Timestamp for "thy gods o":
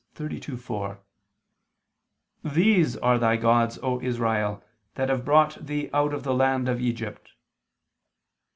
3.19-4.01